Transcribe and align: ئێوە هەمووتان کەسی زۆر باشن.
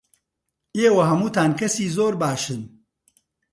ئێوە 0.79 1.03
هەمووتان 1.11 1.51
کەسی 1.59 1.87
زۆر 1.95 2.13
باشن. 2.21 2.61